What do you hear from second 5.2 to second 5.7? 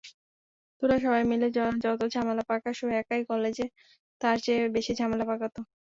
পাকাত।